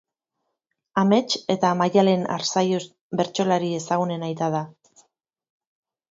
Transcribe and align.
Amets 0.99 1.35
eta 1.55 1.73
Maddalen 1.81 2.23
Arzallus 2.35 2.81
bertsolari 3.19 3.69
ezagunen 3.81 4.25
aita 4.29 4.49
da. 4.57 4.63